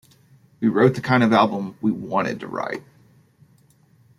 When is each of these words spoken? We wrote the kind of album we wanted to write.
We 0.61 0.67
wrote 0.67 0.95
the 0.95 1.01
kind 1.01 1.21
of 1.21 1.31
album 1.31 1.77
we 1.79 1.91
wanted 1.91 2.39
to 2.39 2.47
write. 2.47 2.81